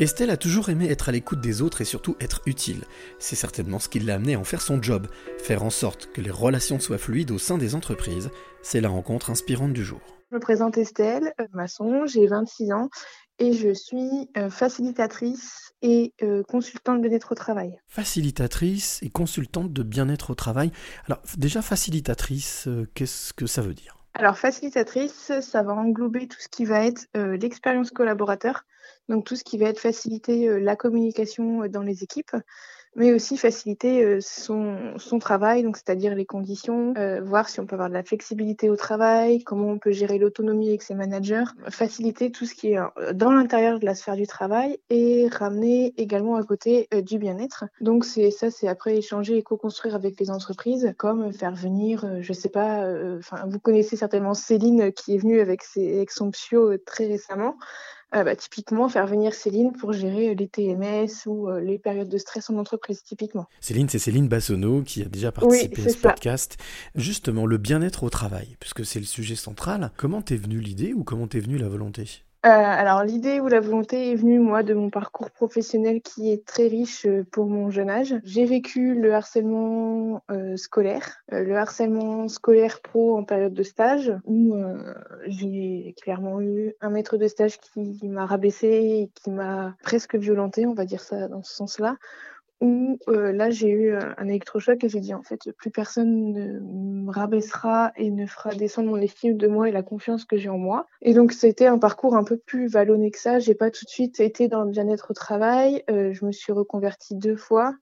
Estelle 0.00 0.30
a 0.30 0.36
toujours 0.36 0.68
aimé 0.68 0.88
être 0.88 1.08
à 1.08 1.12
l'écoute 1.12 1.40
des 1.40 1.60
autres 1.60 1.80
et 1.80 1.84
surtout 1.84 2.14
être 2.20 2.40
utile. 2.46 2.84
C'est 3.18 3.34
certainement 3.34 3.80
ce 3.80 3.88
qui 3.88 3.98
l'a 3.98 4.14
amené 4.14 4.34
à 4.34 4.38
en 4.38 4.44
faire 4.44 4.62
son 4.62 4.80
job, 4.80 5.08
faire 5.38 5.64
en 5.64 5.70
sorte 5.70 6.12
que 6.12 6.20
les 6.20 6.30
relations 6.30 6.78
soient 6.78 6.98
fluides 6.98 7.32
au 7.32 7.38
sein 7.38 7.58
des 7.58 7.74
entreprises. 7.74 8.30
C'est 8.62 8.80
la 8.80 8.90
rencontre 8.90 9.30
inspirante 9.30 9.72
du 9.72 9.84
jour. 9.84 10.00
Je 10.30 10.36
me 10.36 10.40
présente 10.40 10.78
Estelle 10.78 11.32
euh, 11.40 11.46
Masson, 11.52 12.06
j'ai 12.06 12.28
26 12.28 12.70
ans 12.70 12.90
et 13.40 13.52
je 13.52 13.74
suis 13.74 14.30
euh, 14.36 14.50
facilitatrice 14.50 15.72
et 15.82 16.14
euh, 16.22 16.44
consultante 16.44 17.02
de 17.02 17.08
bien-être 17.08 17.32
au 17.32 17.34
travail. 17.34 17.76
Facilitatrice 17.88 19.00
et 19.02 19.10
consultante 19.10 19.72
de 19.72 19.82
bien-être 19.82 20.30
au 20.30 20.34
travail. 20.36 20.70
Alors 21.06 21.20
déjà 21.36 21.60
facilitatrice, 21.60 22.68
qu'est-ce 22.94 23.32
que 23.32 23.46
ça 23.46 23.62
veut 23.62 23.74
dire? 23.74 23.97
Alors, 24.18 24.36
facilitatrice, 24.36 25.32
ça 25.40 25.62
va 25.62 25.74
englober 25.74 26.26
tout 26.26 26.40
ce 26.40 26.48
qui 26.48 26.64
va 26.64 26.84
être 26.84 27.06
l'expérience 27.14 27.92
collaborateur, 27.92 28.64
donc 29.08 29.24
tout 29.24 29.36
ce 29.36 29.44
qui 29.44 29.58
va 29.58 29.68
être 29.68 29.78
faciliter 29.78 30.58
la 30.58 30.74
communication 30.74 31.68
dans 31.68 31.82
les 31.82 32.02
équipes, 32.02 32.34
mais 32.98 33.12
aussi 33.12 33.36
faciliter 33.36 34.04
euh, 34.04 34.18
son, 34.20 34.76
son 34.98 35.18
travail, 35.18 35.62
donc 35.62 35.76
c'est-à-dire 35.76 36.14
les 36.14 36.26
conditions, 36.26 36.94
euh, 36.98 37.20
voir 37.22 37.48
si 37.48 37.60
on 37.60 37.66
peut 37.66 37.74
avoir 37.74 37.88
de 37.88 37.94
la 37.94 38.02
flexibilité 38.02 38.68
au 38.68 38.76
travail, 38.76 39.44
comment 39.44 39.68
on 39.68 39.78
peut 39.78 39.92
gérer 39.92 40.18
l'autonomie 40.18 40.68
avec 40.68 40.82
ses 40.82 40.94
managers, 40.94 41.44
faciliter 41.70 42.30
tout 42.32 42.44
ce 42.44 42.54
qui 42.54 42.72
est 42.72 42.78
euh, 42.78 43.12
dans 43.14 43.32
l'intérieur 43.32 43.78
de 43.78 43.86
la 43.86 43.94
sphère 43.94 44.16
du 44.16 44.26
travail 44.26 44.78
et 44.90 45.28
ramener 45.28 45.94
également 45.96 46.34
à 46.34 46.42
côté 46.42 46.88
du 47.02 47.18
bien-être. 47.18 47.66
Donc 47.80 48.04
c'est 48.04 48.30
ça, 48.30 48.50
c'est 48.50 48.66
après 48.66 48.96
échanger 48.96 49.36
et 49.36 49.42
co-construire 49.42 49.94
avec 49.94 50.18
les 50.18 50.30
entreprises, 50.30 50.92
comme 50.96 51.32
faire 51.32 51.54
venir, 51.54 52.04
je 52.20 52.32
sais 52.32 52.48
pas, 52.48 52.84
enfin 53.18 53.44
vous 53.46 53.60
connaissez 53.60 53.96
certainement 53.96 54.34
Céline 54.34 54.92
qui 54.92 55.14
est 55.14 55.18
venue 55.18 55.40
avec, 55.40 55.62
ses, 55.62 55.96
avec 55.96 56.10
son 56.10 56.30
psio 56.30 56.76
très 56.78 57.06
récemment. 57.06 57.56
Euh, 58.14 58.24
bah, 58.24 58.34
typiquement 58.36 58.88
faire 58.88 59.06
venir 59.06 59.34
Céline 59.34 59.72
pour 59.72 59.92
gérer 59.92 60.34
les 60.34 60.48
TMS 60.48 61.26
ou 61.26 61.48
euh, 61.48 61.60
les 61.60 61.78
périodes 61.78 62.08
de 62.08 62.16
stress 62.16 62.48
en 62.48 62.56
entreprise, 62.56 63.02
typiquement. 63.02 63.46
Céline, 63.60 63.88
c'est 63.88 63.98
Céline 63.98 64.28
Bassonneau 64.28 64.82
qui 64.82 65.02
a 65.02 65.06
déjà 65.06 65.30
participé 65.30 65.86
à 65.86 65.88
ce 65.90 65.96
podcast. 65.98 66.56
Justement, 66.94 67.44
le 67.44 67.58
bien-être 67.58 68.04
au 68.04 68.10
travail, 68.10 68.56
puisque 68.60 68.86
c'est 68.86 69.00
le 69.00 69.04
sujet 69.04 69.36
central. 69.36 69.92
Comment 69.98 70.22
t'es 70.22 70.36
venue 70.36 70.60
l'idée 70.60 70.94
ou 70.94 71.04
comment 71.04 71.26
t'es 71.26 71.40
venue 71.40 71.58
la 71.58 71.68
volonté? 71.68 72.24
Euh, 72.46 72.50
alors 72.50 73.02
l'idée 73.02 73.40
ou 73.40 73.48
la 73.48 73.58
volonté 73.58 74.12
est 74.12 74.14
venue 74.14 74.38
moi 74.38 74.62
de 74.62 74.72
mon 74.72 74.90
parcours 74.90 75.30
professionnel 75.32 76.00
qui 76.00 76.30
est 76.30 76.46
très 76.46 76.68
riche 76.68 77.04
euh, 77.04 77.24
pour 77.32 77.46
mon 77.46 77.68
jeune 77.70 77.90
âge. 77.90 78.14
J'ai 78.22 78.44
vécu 78.44 78.94
le 78.94 79.12
harcèlement 79.12 80.22
euh, 80.30 80.56
scolaire, 80.56 81.16
le 81.32 81.56
harcèlement 81.56 82.28
scolaire 82.28 82.80
pro 82.80 83.18
en 83.18 83.24
période 83.24 83.54
de 83.54 83.62
stage 83.64 84.12
où 84.24 84.54
j'ai 85.26 85.94
clairement 86.00 86.40
eu 86.40 86.74
un 86.80 86.90
maître 86.90 87.16
de 87.16 87.26
stage 87.26 87.58
qui 87.58 88.08
m'a 88.08 88.24
rabaissé 88.24 88.68
et 88.68 89.10
qui 89.14 89.30
m'a 89.30 89.74
presque 89.82 90.14
violenté, 90.14 90.66
on 90.66 90.74
va 90.74 90.84
dire 90.84 91.00
ça 91.00 91.26
dans 91.26 91.42
ce 91.42 91.54
sens-là 91.54 91.96
où 92.60 92.98
euh, 93.08 93.32
là 93.32 93.50
j'ai 93.50 93.70
eu 93.70 93.94
un 93.94 94.28
électrochoc 94.28 94.82
et 94.82 94.88
j'ai 94.88 95.00
dit 95.00 95.14
en 95.14 95.22
fait 95.22 95.52
plus 95.56 95.70
personne 95.70 96.32
ne 96.32 96.58
me 96.60 97.10
rabaissera 97.10 97.92
et 97.96 98.10
ne 98.10 98.26
fera 98.26 98.54
descendre 98.54 98.88
mon 98.90 98.96
estime 98.96 99.36
de 99.36 99.46
moi 99.46 99.68
et 99.68 99.72
la 99.72 99.82
confiance 99.82 100.24
que 100.24 100.36
j'ai 100.36 100.48
en 100.48 100.58
moi. 100.58 100.86
Et 101.02 101.14
donc 101.14 101.32
c'était 101.32 101.66
un 101.66 101.78
parcours 101.78 102.16
un 102.16 102.24
peu 102.24 102.36
plus 102.36 102.66
vallonné 102.66 103.10
que 103.10 103.18
ça. 103.18 103.38
J'ai 103.38 103.54
pas 103.54 103.70
tout 103.70 103.84
de 103.84 103.90
suite 103.90 104.18
été 104.20 104.48
dans 104.48 104.64
le 104.64 104.70
bien-être 104.70 105.10
au 105.10 105.14
travail. 105.14 105.84
Euh, 105.90 106.12
je 106.12 106.24
me 106.24 106.32
suis 106.32 106.52
reconvertie 106.52 107.14
deux 107.14 107.36
fois. 107.36 107.74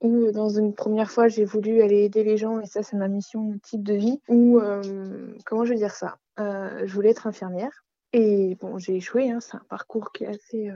Où 0.00 0.30
dans 0.30 0.48
une 0.48 0.74
première 0.74 1.10
fois 1.10 1.26
j'ai 1.26 1.44
voulu 1.44 1.82
aller 1.82 2.04
aider 2.04 2.22
les 2.22 2.36
gens 2.36 2.60
et 2.60 2.66
ça 2.66 2.84
c'est 2.84 2.96
ma 2.96 3.08
mission, 3.08 3.58
type 3.64 3.82
de 3.82 3.94
vie. 3.94 4.20
Ou 4.28 4.60
euh, 4.60 5.34
comment 5.44 5.64
je 5.64 5.72
veux 5.72 5.78
dire 5.78 5.94
ça? 5.94 6.18
Je 6.38 6.92
voulais 6.92 7.10
être 7.10 7.26
infirmière 7.26 7.84
et 8.12 8.56
bon 8.60 8.78
j'ai 8.78 8.94
échoué. 8.94 9.30
Hein, 9.30 9.40
c'est 9.40 9.56
un 9.56 9.66
parcours 9.68 10.12
qui 10.12 10.22
est 10.22 10.28
assez 10.28 10.70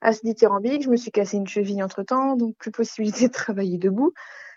assez 0.00 0.20
dithyrambique. 0.24 0.82
Je 0.82 0.90
me 0.90 0.96
suis 0.96 1.10
cassé 1.10 1.36
une 1.36 1.46
cheville 1.46 1.82
entre 1.82 2.02
temps, 2.02 2.36
donc 2.36 2.56
plus 2.56 2.70
possibilité 2.70 3.28
de 3.28 3.32
travailler 3.32 3.78
debout. 3.78 4.12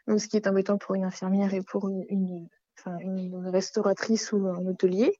Donc, 0.07 0.19
ce 0.19 0.27
qui 0.27 0.37
est 0.37 0.47
embêtant 0.47 0.77
pour 0.77 0.95
une 0.95 1.03
infirmière 1.03 1.53
et 1.53 1.61
pour 1.61 1.89
une, 1.89 2.05
une, 2.09 3.47
restauratrice 3.47 4.31
ou 4.31 4.47
un 4.47 4.65
hôtelier. 4.65 5.13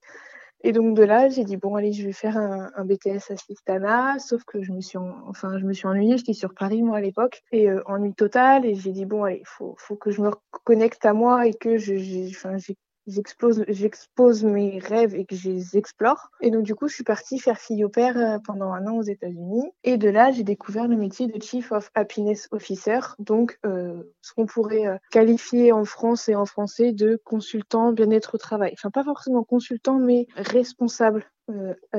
Et 0.64 0.72
donc 0.72 0.96
de 0.96 1.02
là, 1.02 1.28
j'ai 1.28 1.44
dit 1.44 1.56
bon 1.56 1.74
allez, 1.74 1.92
je 1.92 2.04
vais 2.04 2.12
faire 2.12 2.36
un, 2.36 2.70
un 2.76 2.84
BTS 2.84 3.30
assistana, 3.30 4.18
sauf 4.20 4.44
que 4.44 4.62
je 4.62 4.72
me 4.72 4.80
suis 4.80 4.98
enfin 4.98 5.58
je 5.58 5.64
me 5.64 5.72
suis 5.72 5.88
ennuyée, 5.88 6.16
j'étais 6.18 6.34
sur 6.34 6.54
Paris 6.54 6.82
moi 6.82 6.98
à 6.98 7.00
l'époque 7.00 7.42
et 7.50 7.68
euh, 7.68 7.82
ennui 7.86 8.14
total 8.14 8.64
et 8.64 8.74
j'ai 8.74 8.92
dit 8.92 9.04
bon 9.04 9.24
allez, 9.24 9.42
faut 9.44 9.74
faut 9.78 9.96
que 9.96 10.12
je 10.12 10.22
me 10.22 10.28
reconnecte 10.28 11.04
à 11.04 11.14
moi 11.14 11.46
et 11.46 11.54
que 11.54 11.78
je 11.78 12.28
enfin 12.30 12.58
j'ai 12.58 12.76
j'expose 13.06 14.44
mes 14.44 14.78
rêves 14.78 15.14
et 15.14 15.24
que 15.24 15.34
je 15.34 15.50
les 15.50 15.76
explore. 15.76 16.30
Et 16.40 16.50
donc, 16.50 16.62
du 16.62 16.74
coup, 16.74 16.88
je 16.88 16.94
suis 16.94 17.04
partie 17.04 17.38
faire 17.38 17.58
fille 17.58 17.84
au 17.84 17.88
père 17.88 18.16
euh, 18.16 18.38
pendant 18.44 18.72
un 18.72 18.86
an 18.86 18.98
aux 18.98 19.02
États-Unis. 19.02 19.70
Et 19.84 19.96
de 19.96 20.08
là, 20.08 20.30
j'ai 20.30 20.44
découvert 20.44 20.88
le 20.88 20.96
métier 20.96 21.26
de 21.26 21.42
Chief 21.42 21.72
of 21.72 21.90
Happiness 21.94 22.48
Officer, 22.52 23.00
donc 23.18 23.58
euh, 23.66 24.02
ce 24.20 24.32
qu'on 24.32 24.46
pourrait 24.46 24.86
euh, 24.86 24.96
qualifier 25.10 25.72
en 25.72 25.84
France 25.84 26.28
et 26.28 26.34
en 26.34 26.46
français 26.46 26.92
de 26.92 27.20
consultant 27.24 27.92
bien-être 27.92 28.34
au 28.34 28.38
travail. 28.38 28.72
Enfin, 28.74 28.90
pas 28.90 29.04
forcément 29.04 29.44
consultant, 29.44 29.98
mais 29.98 30.26
responsable 30.36 31.24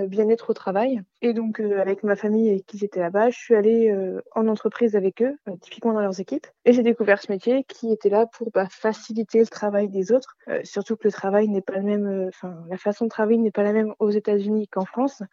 bien-être 0.07 0.49
au 0.49 0.53
travail. 0.53 1.01
Et 1.21 1.33
donc, 1.33 1.59
euh, 1.59 1.79
avec 1.79 2.03
ma 2.03 2.15
famille 2.15 2.63
qui 2.63 2.83
étaient 2.83 2.99
là-bas, 2.99 3.29
je 3.29 3.37
suis 3.37 3.55
allée 3.55 3.93
en 4.35 4.47
entreprise 4.47 4.95
avec 4.95 5.21
eux, 5.21 5.37
typiquement 5.61 5.93
dans 5.93 6.01
leurs 6.01 6.19
équipes. 6.19 6.47
Et 6.65 6.73
j'ai 6.73 6.83
découvert 6.83 7.21
ce 7.21 7.31
métier 7.31 7.63
qui 7.65 7.91
était 7.91 8.09
là 8.09 8.25
pour 8.25 8.51
bah, 8.51 8.67
faciliter 8.69 9.39
le 9.39 9.47
travail 9.47 9.89
des 9.89 10.11
autres. 10.11 10.37
surtout 10.63 10.95
que 10.95 11.07
le 11.07 11.11
travail 11.11 11.47
n'est 11.47 11.61
pas 11.61 11.77
le 11.77 11.83
même, 11.83 12.27
enfin, 12.27 12.63
la 12.69 12.77
façon 12.77 13.05
de 13.05 13.09
travailler 13.09 13.37
n'est 13.37 13.51
pas 13.51 13.63
la 13.63 13.73
même 13.73 13.93
aux 13.99 14.09
États-Unis 14.09 14.67
qu'en 14.67 14.85
France. 14.85 15.23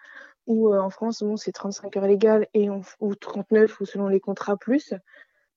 Où 0.47 0.75
en 0.75 0.91
France, 0.91 1.23
bon, 1.23 1.37
c'est 1.37 1.53
35 1.53 1.97
heures 1.97 2.07
légales 2.07 2.47
et 2.55 2.69
ou 2.71 3.15
39 3.15 3.81
ou 3.81 3.85
selon 3.85 4.09
les 4.09 4.21
contrats 4.21 4.57
plus. 4.57 4.95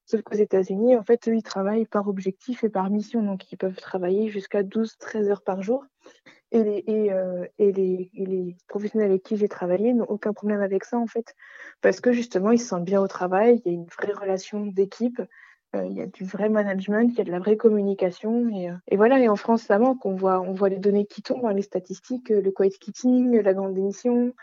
Sauf 0.06 0.22
qu'aux 0.22 0.36
États-Unis, 0.36 0.96
en 0.96 1.02
fait, 1.02 1.28
eux, 1.28 1.34
ils 1.34 1.42
travaillent 1.42 1.86
par 1.86 2.08
objectif 2.08 2.62
et 2.62 2.68
par 2.68 2.90
mission. 2.90 3.22
Donc, 3.22 3.50
ils 3.50 3.56
peuvent 3.56 3.76
travailler 3.76 4.28
jusqu'à 4.28 4.62
12-13 4.62 5.30
heures 5.30 5.42
par 5.42 5.62
jour. 5.62 5.84
Et 6.52 6.62
les, 6.62 6.84
et, 6.86 7.12
euh, 7.12 7.46
et 7.58 7.72
les, 7.72 8.10
les 8.14 8.56
professionnels 8.68 9.10
avec 9.10 9.22
qui 9.22 9.36
j'ai 9.36 9.48
travaillé 9.48 9.92
n'ont 9.94 10.04
aucun 10.04 10.32
problème 10.32 10.60
avec 10.60 10.84
ça, 10.84 10.98
en 10.98 11.06
fait. 11.06 11.34
Parce 11.80 12.00
que 12.00 12.12
justement, 12.12 12.50
ils 12.50 12.60
se 12.60 12.66
sentent 12.66 12.84
bien 12.84 13.00
au 13.00 13.08
travail. 13.08 13.62
Il 13.64 13.72
y 13.72 13.74
a 13.74 13.78
une 13.78 13.86
vraie 13.86 14.12
relation 14.12 14.66
d'équipe. 14.66 15.20
Euh, 15.74 15.86
il 15.86 15.94
y 15.94 16.02
a 16.02 16.06
du 16.06 16.24
vrai 16.24 16.48
management, 16.50 17.10
il 17.10 17.18
y 17.18 17.20
a 17.20 17.24
de 17.24 17.32
la 17.32 17.38
vraie 17.38 17.56
communication. 17.56 18.48
Et, 18.50 18.70
euh, 18.70 18.74
et 18.88 18.96
voilà, 18.96 19.18
et 19.18 19.28
en 19.28 19.36
France, 19.36 19.62
ça 19.62 19.78
manque. 19.78 20.04
On 20.04 20.14
voit, 20.14 20.40
on 20.40 20.52
voit 20.52 20.68
les 20.68 20.78
données 20.78 21.06
qui 21.06 21.22
tombent, 21.22 21.46
hein, 21.46 21.54
les 21.54 21.62
statistiques, 21.62 22.28
le 22.28 22.50
quiet 22.50 22.70
quitting, 22.70 23.40
la 23.40 23.54
grande 23.54 23.74
démission. 23.74 24.34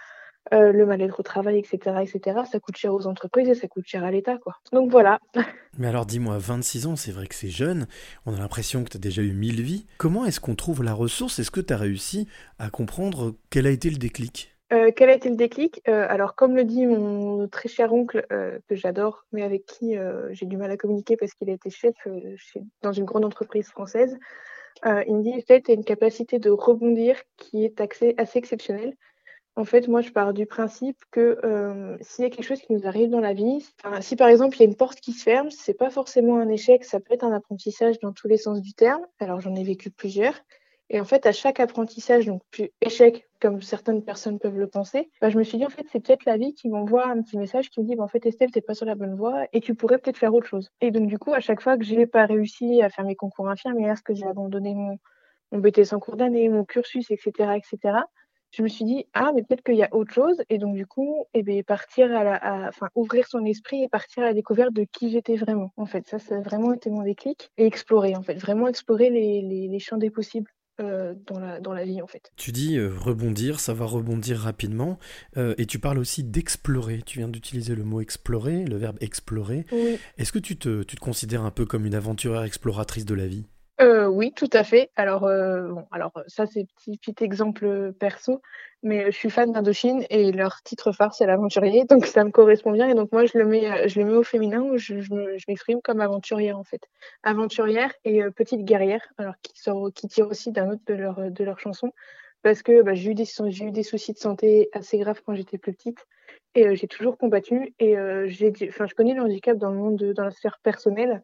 Euh, 0.53 0.71
le 0.71 0.85
mal-être 0.85 1.19
au 1.19 1.23
travail, 1.23 1.59
etc., 1.59 1.97
etc. 2.01 2.41
Ça 2.51 2.59
coûte 2.59 2.75
cher 2.75 2.93
aux 2.93 3.05
entreprises 3.05 3.47
et 3.47 3.53
ça 3.53 3.67
coûte 3.67 3.85
cher 3.85 4.03
à 4.03 4.11
l'État, 4.11 4.37
quoi. 4.37 4.55
Donc 4.73 4.89
voilà. 4.89 5.19
Mais 5.77 5.87
alors 5.87 6.05
dis-moi, 6.05 6.37
26 6.39 6.87
ans, 6.87 6.95
c'est 6.95 7.11
vrai 7.11 7.27
que 7.27 7.35
c'est 7.35 7.49
jeune, 7.49 7.87
on 8.25 8.33
a 8.33 8.37
l'impression 8.37 8.83
que 8.83 8.89
tu 8.89 8.97
as 8.97 8.99
déjà 8.99 9.21
eu 9.21 9.33
mille 9.33 9.61
vies. 9.61 9.85
Comment 9.97 10.25
est-ce 10.25 10.39
qu'on 10.39 10.55
trouve 10.55 10.83
la 10.83 10.93
ressource? 10.93 11.37
Est-ce 11.39 11.51
que 11.51 11.61
tu 11.61 11.71
as 11.71 11.77
réussi 11.77 12.27
à 12.57 12.69
comprendre 12.69 13.35
quel 13.51 13.67
a 13.67 13.69
été 13.69 13.89
le 13.89 13.97
déclic? 13.97 14.57
Euh, 14.73 14.91
quel 14.93 15.09
a 15.09 15.13
été 15.13 15.29
le 15.29 15.35
déclic? 15.35 15.81
Euh, 15.87 16.07
Alors, 16.09 16.33
comme 16.35 16.55
le 16.55 16.63
dit 16.63 16.87
mon 16.87 17.47
très 17.47 17.69
cher 17.69 17.93
oncle, 17.93 18.25
que 18.29 18.75
j'adore, 18.75 19.25
mais 19.31 19.43
avec 19.43 19.65
qui 19.65 19.95
j'ai 20.31 20.47
du 20.47 20.57
mal 20.57 20.71
à 20.71 20.77
communiquer 20.77 21.17
parce 21.17 21.33
qu'il 21.33 21.49
a 21.49 21.53
été 21.53 21.69
chef 21.69 21.93
dans 22.81 22.91
une 22.91 23.05
grande 23.05 23.25
entreprise 23.25 23.69
française, 23.69 24.17
il 24.85 25.15
me 25.15 25.21
dit, 25.21 25.43
tu 25.45 25.53
as 25.53 25.73
une 25.73 25.85
capacité 25.85 26.39
de 26.39 26.49
rebondir 26.49 27.15
qui 27.37 27.63
est 27.63 27.79
assez 27.79 28.15
exceptionnelle. 28.35 28.95
En 29.57 29.65
fait, 29.65 29.87
moi, 29.87 30.01
je 30.01 30.11
pars 30.11 30.33
du 30.33 30.45
principe 30.45 30.97
que 31.11 31.39
euh, 31.43 31.97
s'il 32.01 32.23
y 32.23 32.27
a 32.27 32.29
quelque 32.29 32.45
chose 32.45 32.61
qui 32.61 32.73
nous 32.73 32.87
arrive 32.87 33.09
dans 33.09 33.19
la 33.19 33.33
vie, 33.33 33.65
si 33.99 34.15
par 34.15 34.29
exemple 34.29 34.55
il 34.55 34.59
y 34.61 34.63
a 34.63 34.65
une 34.65 34.77
porte 34.77 35.01
qui 35.01 35.11
se 35.11 35.23
ferme, 35.23 35.51
c'est 35.51 35.73
pas 35.73 35.89
forcément 35.89 36.39
un 36.39 36.47
échec, 36.47 36.85
ça 36.85 37.01
peut 37.01 37.13
être 37.13 37.25
un 37.25 37.33
apprentissage 37.33 37.99
dans 37.99 38.13
tous 38.13 38.29
les 38.29 38.37
sens 38.37 38.61
du 38.61 38.73
terme. 38.73 39.05
Alors 39.19 39.41
j'en 39.41 39.53
ai 39.55 39.63
vécu 39.63 39.91
plusieurs. 39.91 40.35
Et 40.93 40.99
en 40.99 41.05
fait, 41.05 41.25
à 41.25 41.31
chaque 41.31 41.61
apprentissage, 41.61 42.25
donc 42.25 42.41
plus 42.51 42.69
échec, 42.81 43.25
comme 43.39 43.61
certaines 43.61 44.03
personnes 44.03 44.39
peuvent 44.39 44.57
le 44.57 44.67
penser, 44.67 45.09
bah, 45.21 45.29
je 45.29 45.37
me 45.37 45.43
suis 45.43 45.57
dit, 45.57 45.65
en 45.65 45.69
fait, 45.69 45.85
c'est 45.89 46.05
peut-être 46.05 46.25
la 46.25 46.35
vie 46.35 46.53
qui 46.53 46.67
m'envoie 46.67 47.07
un 47.07 47.21
petit 47.21 47.37
message 47.37 47.69
qui 47.69 47.79
me 47.79 47.85
dit, 47.85 47.95
bah, 47.95 48.03
en 48.03 48.09
fait, 48.09 48.25
Estelle, 48.25 48.51
t'es 48.51 48.59
pas 48.59 48.73
sur 48.73 48.85
la 48.85 48.95
bonne 48.95 49.15
voie 49.15 49.45
et 49.53 49.61
tu 49.61 49.73
pourrais 49.73 49.99
peut-être 49.99 50.17
faire 50.17 50.33
autre 50.33 50.47
chose. 50.47 50.69
Et 50.81 50.91
donc, 50.91 51.07
du 51.07 51.17
coup, 51.17 51.33
à 51.33 51.39
chaque 51.39 51.61
fois 51.61 51.77
que 51.77 51.85
j'ai 51.85 52.07
pas 52.07 52.25
réussi 52.25 52.81
à 52.81 52.89
faire 52.89 53.05
mes 53.05 53.15
concours 53.15 53.47
infirmières, 53.47 54.03
que 54.03 54.13
j'ai 54.13 54.25
abandonné 54.25 54.75
mon, 54.75 54.97
mon 55.53 55.59
BTS 55.59 55.93
en 55.93 55.99
cours 55.99 56.17
d'année, 56.17 56.49
mon 56.49 56.65
cursus, 56.65 57.09
etc., 57.09 57.53
etc., 57.55 57.99
je 58.51 58.61
me 58.63 58.67
suis 58.67 58.85
dit 58.85 59.05
ah 59.13 59.31
mais 59.33 59.43
peut-être 59.43 59.63
qu'il 59.63 59.75
y 59.75 59.83
a 59.83 59.93
autre 59.93 60.13
chose 60.13 60.41
et 60.49 60.57
donc 60.57 60.75
du 60.75 60.85
coup 60.85 61.25
eh 61.33 61.43
bien, 61.43 61.61
partir 61.63 62.15
à 62.15 62.23
la 62.23 62.67
enfin 62.69 62.89
ouvrir 62.95 63.27
son 63.27 63.45
esprit 63.45 63.83
et 63.83 63.89
partir 63.89 64.23
à 64.23 64.27
la 64.27 64.33
découverte 64.33 64.73
de 64.73 64.85
qui 64.91 65.11
j'étais 65.11 65.35
vraiment 65.35 65.71
en 65.77 65.85
fait 65.85 66.07
ça 66.07 66.19
ça 66.19 66.37
a 66.37 66.41
vraiment 66.41 66.73
été 66.73 66.89
mon 66.89 67.03
déclic 67.03 67.51
et 67.57 67.65
explorer 67.65 68.15
en 68.15 68.21
fait 68.21 68.35
vraiment 68.35 68.67
explorer 68.67 69.09
les, 69.09 69.41
les, 69.41 69.67
les 69.67 69.79
champs 69.79 69.97
des 69.97 70.09
possibles 70.09 70.51
euh, 70.79 71.13
dans, 71.27 71.39
la, 71.39 71.59
dans 71.59 71.73
la 71.73 71.83
vie 71.83 72.01
en 72.01 72.07
fait. 72.07 72.31
Tu 72.37 72.51
dis 72.51 72.77
euh, 72.77 72.91
rebondir, 72.97 73.59
ça 73.59 73.73
va 73.73 73.85
rebondir 73.85 74.39
rapidement 74.39 74.97
euh, 75.37 75.53
et 75.57 75.65
tu 75.65 75.79
parles 75.79 75.99
aussi 75.99 76.23
d'explorer. 76.23 77.01
Tu 77.05 77.19
viens 77.19 77.27
d'utiliser 77.27 77.75
le 77.75 77.83
mot 77.83 78.01
explorer, 78.01 78.63
le 78.65 78.77
verbe 78.77 78.97
explorer. 79.01 79.65
Oui. 79.71 79.99
Est-ce 80.17 80.31
que 80.31 80.39
tu 80.39 80.57
te, 80.57 80.83
tu 80.83 80.95
te 80.95 81.01
considères 81.01 81.43
un 81.43 81.51
peu 81.51 81.65
comme 81.65 81.85
une 81.85 81.93
aventurière 81.93 82.43
exploratrice 82.43 83.05
de 83.05 83.13
la 83.13 83.27
vie? 83.27 83.45
Euh, 83.81 84.05
oui, 84.05 84.31
tout 84.31 84.49
à 84.53 84.63
fait. 84.63 84.91
Alors, 84.95 85.23
euh, 85.23 85.69
bon, 85.69 85.87
alors 85.91 86.11
ça, 86.27 86.45
c'est 86.45 86.65
petit, 86.77 86.97
petit 86.99 87.23
exemple 87.23 87.93
perso, 87.99 88.41
mais 88.83 89.05
je 89.11 89.17
suis 89.17 89.31
fan 89.31 89.51
d'Indochine 89.51 90.05
et 90.11 90.31
leur 90.31 90.61
titre 90.61 90.91
phare, 90.91 91.15
c'est 91.15 91.25
l'aventurier, 91.25 91.85
donc 91.85 92.05
ça 92.05 92.23
me 92.23 92.29
correspond 92.29 92.71
bien. 92.71 92.87
Et 92.89 92.93
donc, 92.93 93.11
moi, 93.11 93.25
je 93.25 93.39
le 93.39 93.45
mets, 93.45 93.87
je 93.89 93.99
le 93.99 94.05
mets 94.05 94.13
au 94.13 94.23
féminin 94.23 94.61
où 94.61 94.77
je, 94.77 94.93
m'exprime 95.47 95.81
comme 95.81 95.99
aventurière, 95.99 96.59
en 96.59 96.63
fait. 96.63 96.81
Aventurière 97.23 97.91
et 98.05 98.21
petite 98.35 98.65
guerrière, 98.65 99.01
alors 99.17 99.33
qui, 99.41 99.59
sort, 99.59 99.91
tire 99.93 100.27
aussi 100.27 100.51
d'un 100.51 100.69
autre 100.73 100.83
de 100.85 100.93
leurs 100.93 101.31
de 101.31 101.43
leur 101.43 101.59
chansons, 101.59 101.91
parce 102.43 102.61
que 102.61 102.83
bah, 102.83 102.93
j'ai 102.93 103.11
eu, 103.11 103.15
des, 103.15 103.25
soucis 103.83 104.13
de 104.13 104.19
santé 104.19 104.69
assez 104.73 104.99
graves 104.99 105.21
quand 105.25 105.33
j'étais 105.33 105.57
plus 105.57 105.73
petite 105.73 106.05
et 106.53 106.75
j'ai 106.75 106.87
toujours 106.87 107.17
combattu. 107.17 107.73
Et 107.79 107.95
j'ai, 108.27 108.53
je 108.55 108.93
connais 108.93 109.15
le 109.15 109.23
handicap 109.23 109.57
dans 109.57 109.71
le 109.71 109.77
monde, 109.77 109.95
de, 109.95 110.13
dans 110.13 110.25
la 110.25 110.31
sphère 110.31 110.59
personnelle 110.61 111.23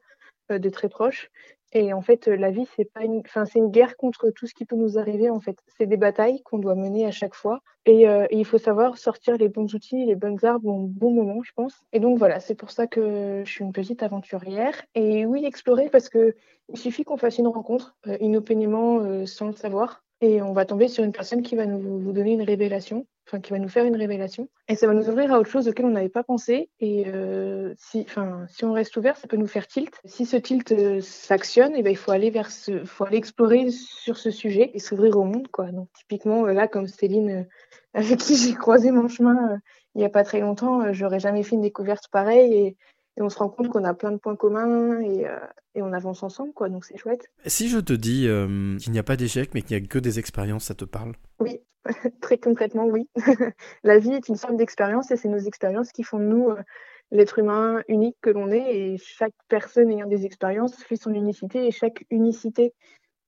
de 0.49 0.69
très 0.69 0.89
proche. 0.89 1.29
Et 1.73 1.93
en 1.93 2.01
fait, 2.01 2.27
la 2.27 2.51
vie, 2.51 2.65
c'est 2.75 2.91
pas 2.91 3.03
une, 3.03 3.19
enfin, 3.19 3.45
c'est 3.45 3.59
une 3.59 3.71
guerre 3.71 3.97
contre 3.97 4.29
tout 4.29 4.47
ce 4.47 4.53
qui 4.53 4.65
peut 4.65 4.75
nous 4.75 4.97
arriver. 4.97 5.29
En 5.29 5.39
fait, 5.39 5.57
c'est 5.77 5.85
des 5.85 5.97
batailles 5.97 6.41
qu'on 6.43 6.59
doit 6.59 6.75
mener 6.75 7.05
à 7.05 7.11
chaque 7.11 7.35
fois. 7.35 7.61
Et, 7.85 8.07
euh, 8.07 8.25
il 8.31 8.45
faut 8.45 8.57
savoir 8.57 8.97
sortir 8.97 9.37
les 9.37 9.49
bons 9.49 9.73
outils, 9.73 10.05
les 10.05 10.15
bonnes 10.15 10.43
armes 10.43 10.65
au 10.65 10.87
bon 10.87 11.11
moment, 11.11 11.41
je 11.43 11.51
pense. 11.55 11.73
Et 11.93 11.99
donc 11.99 12.17
voilà, 12.17 12.39
c'est 12.39 12.55
pour 12.55 12.71
ça 12.71 12.87
que 12.87 13.43
je 13.45 13.51
suis 13.51 13.63
une 13.63 13.73
petite 13.73 14.03
aventurière. 14.03 14.81
Et 14.95 15.25
oui, 15.25 15.45
explorer 15.45 15.89
parce 15.89 16.09
que 16.09 16.35
il 16.69 16.77
suffit 16.77 17.03
qu'on 17.03 17.17
fasse 17.17 17.37
une 17.37 17.47
rencontre 17.47 17.95
euh, 18.07 18.17
inopinément 18.19 18.99
euh, 18.99 19.25
sans 19.25 19.47
le 19.47 19.53
savoir 19.53 20.03
et 20.21 20.41
on 20.41 20.53
va 20.53 20.65
tomber 20.65 20.87
sur 20.87 21.03
une 21.03 21.11
personne 21.11 21.43
qui 21.43 21.55
va 21.55 21.65
nous 21.65 21.99
vous 21.99 22.11
donner 22.11 22.33
une 22.33 22.41
révélation, 22.41 23.05
enfin 23.27 23.39
qui 23.39 23.51
va 23.51 23.59
nous 23.59 23.69
faire 23.69 23.85
une 23.85 23.95
révélation, 23.95 24.49
et 24.67 24.75
ça 24.75 24.87
va 24.87 24.93
nous 24.93 25.09
ouvrir 25.09 25.31
à 25.33 25.39
autre 25.39 25.49
chose 25.49 25.67
auquel 25.67 25.85
on 25.85 25.91
n'avait 25.91 26.09
pas 26.09 26.23
pensé. 26.23 26.69
Et 26.79 27.05
euh, 27.07 27.73
si, 27.77 28.01
enfin, 28.07 28.45
si 28.49 28.65
on 28.65 28.73
reste 28.73 28.97
ouvert, 28.97 29.15
ça 29.17 29.27
peut 29.27 29.37
nous 29.37 29.47
faire 29.47 29.67
tilt. 29.67 29.93
Si 30.05 30.25
ce 30.25 30.37
tilt 30.37 30.71
euh, 30.71 31.01
s'actionne, 31.01 31.75
et 31.75 31.79
eh 31.79 31.83
ben 31.83 31.91
il 31.91 31.97
faut 31.97 32.11
aller 32.11 32.31
vers 32.31 32.49
ce, 32.49 32.83
faut 32.85 33.05
aller 33.05 33.17
explorer 33.17 33.69
sur 33.69 34.17
ce 34.17 34.31
sujet 34.31 34.71
et 34.73 34.79
s'ouvrir 34.79 35.17
au 35.17 35.23
monde, 35.23 35.47
quoi. 35.49 35.71
Donc 35.71 35.89
typiquement 35.93 36.45
euh, 36.45 36.53
là, 36.53 36.67
comme 36.67 36.87
Céline, 36.87 37.47
avec 37.93 38.17
qui 38.17 38.35
j'ai 38.35 38.53
croisé 38.53 38.91
mon 38.91 39.07
chemin 39.07 39.59
il 39.95 40.01
y 40.01 40.05
a 40.05 40.09
pas 40.09 40.23
très 40.23 40.41
longtemps, 40.41 40.93
j'aurais 40.93 41.19
jamais 41.19 41.41
fait 41.41 41.55
une 41.55 41.61
découverte 41.61 42.07
pareille 42.11 42.77
et 43.17 43.21
on 43.21 43.29
se 43.29 43.37
rend 43.39 43.49
compte 43.49 43.69
qu'on 43.69 43.83
a 43.83 43.93
plein 43.93 44.11
de 44.11 44.17
points 44.17 44.35
communs 44.35 45.01
et, 45.01 45.27
euh, 45.27 45.39
et 45.73 45.81
on 45.81 45.91
avance 45.91 46.21
ensemble, 46.21 46.53
quoi. 46.53 46.69
Donc 46.69 46.85
c'est 46.85 46.97
chouette. 46.97 47.31
Si 47.47 47.67
je 47.67 47.79
te 47.79 47.93
dis 47.93 48.27
euh, 48.27 48.77
qu'il 48.77 48.91
n'y 48.91 48.99
a 48.99 49.03
pas 49.03 49.15
d'échec, 49.15 49.53
mais 49.53 49.63
qu'il 49.63 49.77
n'y 49.77 49.83
a 49.83 49.87
que 49.87 49.97
des 49.97 50.19
expériences, 50.19 50.65
ça 50.65 50.75
te 50.75 50.85
parle? 50.85 51.13
Oui, 51.39 51.59
très 52.21 52.37
concrètement, 52.37 52.85
oui. 52.85 53.09
la 53.83 53.97
vie 53.97 54.13
est 54.13 54.29
une 54.29 54.35
somme 54.35 54.55
d'expériences 54.55 55.09
et 55.09 55.17
c'est 55.17 55.29
nos 55.29 55.39
expériences 55.39 55.91
qui 55.91 56.03
font 56.03 56.19
de 56.19 56.25
nous 56.25 56.49
euh, 56.49 56.61
l'être 57.09 57.39
humain 57.39 57.81
unique 57.87 58.17
que 58.21 58.29
l'on 58.29 58.51
est. 58.51 58.75
Et 58.75 58.97
chaque 58.99 59.33
personne 59.47 59.89
ayant 59.89 60.07
des 60.07 60.25
expériences 60.25 60.75
fait 60.75 60.95
son 60.95 61.13
unicité 61.13 61.65
et 61.65 61.71
chaque 61.71 62.05
unicité 62.11 62.75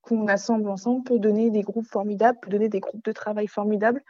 qu'on 0.02 0.28
assemble 0.28 0.70
ensemble 0.70 1.02
peut 1.02 1.18
donner 1.18 1.50
des 1.50 1.62
groupes 1.62 1.86
formidables, 1.86 2.38
peut 2.40 2.50
donner 2.50 2.68
des 2.68 2.80
groupes 2.80 3.04
de 3.04 3.12
travail 3.12 3.48
formidables, 3.48 4.02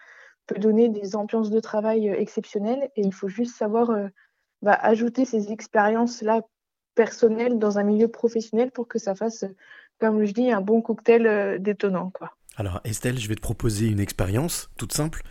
peut 0.47 0.59
donner 0.59 0.91
des 0.91 1.17
ambiances 1.17 1.51
de 1.51 1.59
travail 1.59 2.09
exceptionnelles. 2.09 2.91
Et 2.97 3.01
il 3.01 3.15
faut 3.15 3.29
juste 3.29 3.57
savoir 3.57 3.91
va 4.63 4.75
ajouter 4.75 5.25
ces 5.25 5.53
expériences-là 5.53 6.43
personnelles 6.95 7.59
dans 7.59 7.79
un 7.79 7.83
milieu 7.83 8.09
professionnel 8.09 8.71
pour 8.71 8.89
que 8.89 8.99
ça 8.99 9.15
fasse, 9.15 9.45
comme 9.99 10.25
je 10.25 10.33
dis, 10.33 10.51
un 10.51 10.61
bon 10.61 10.83
cocktail 10.83 11.27
euh, 11.27 11.59
détonnant. 11.59 12.11
Quoi. 12.11 12.31
Alors 12.57 12.81
Estelle, 12.85 13.19
je 13.19 13.29
vais 13.29 13.37
te 13.37 13.41
proposer 13.41 13.87
une 13.87 14.01
expérience 14.01 14.71
toute 14.77 14.93
simple. 14.93 15.23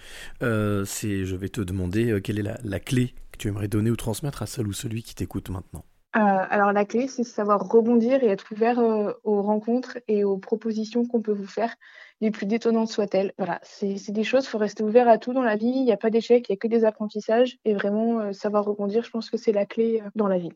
Euh, 0.41 0.85
c'est, 0.85 1.25
je 1.25 1.35
vais 1.35 1.49
te 1.49 1.61
demander 1.61 2.11
euh, 2.11 2.21
quelle 2.21 2.39
est 2.39 2.57
la, 2.63 2.79
clé 2.79 3.13
que 3.31 3.37
tu 3.37 3.49
aimerais 3.49 3.67
donner 3.67 3.91
ou 3.91 3.95
transmettre 3.95 4.41
à 4.41 4.45
celle 4.45 4.67
ou 4.67 4.73
celui 4.73 5.03
qui 5.03 5.15
t'écoute 5.15 5.49
maintenant. 5.49 5.83
alors 6.13 6.71
la 6.71 6.85
clé, 6.85 7.07
c'est 7.07 7.23
savoir 7.23 7.59
rebondir 7.69 8.23
et 8.23 8.27
être 8.27 8.51
ouvert 8.51 8.79
aux 9.23 9.41
rencontres 9.41 9.99
et 10.07 10.23
aux 10.23 10.37
propositions 10.37 11.05
qu'on 11.05 11.21
peut 11.21 11.33
vous 11.33 11.45
faire 11.45 11.75
les 12.21 12.31
plus 12.31 12.45
détonnantes 12.45 12.89
soient-elles. 12.89 13.33
Voilà, 13.37 13.59
c'est 13.63 14.11
des 14.11 14.23
choses, 14.23 14.45
il 14.45 14.49
faut 14.49 14.57
rester 14.57 14.83
ouvert 14.83 15.07
à 15.07 15.17
tout 15.17 15.33
dans 15.33 15.43
la 15.43 15.55
vie, 15.55 15.67
il 15.67 15.85
n'y 15.85 15.91
a 15.91 15.97
pas 15.97 16.09
d'échec, 16.09 16.47
il 16.47 16.51
n'y 16.51 16.57
a 16.57 16.57
que 16.57 16.67
des 16.67 16.85
apprentissages, 16.85 17.57
et 17.65 17.73
vraiment 17.73 18.19
euh, 18.19 18.33
savoir 18.33 18.65
rebondir, 18.65 19.03
je 19.03 19.09
pense 19.09 19.29
que 19.29 19.37
c'est 19.37 19.51
la 19.51 19.65
clé 19.65 20.01
euh, 20.03 20.09
dans 20.15 20.27
la 20.27 20.37
vie. 20.37 20.51